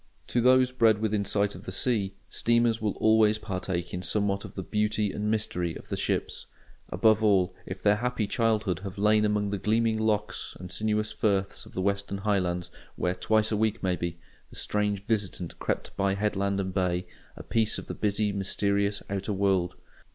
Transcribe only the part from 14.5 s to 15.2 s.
strange